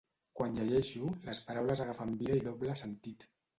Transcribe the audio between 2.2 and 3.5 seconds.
vida i doble sentit.